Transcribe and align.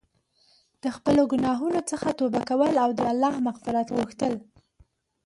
د 0.83 0.85
خپلو 0.95 1.21
ګناهونو 1.33 1.79
څخه 1.91 2.09
توبه 2.19 2.41
کول 2.49 2.73
او 2.83 2.89
د 2.97 2.99
الله 3.11 3.33
مغفرت 3.47 3.87
غوښتل. 3.95 4.33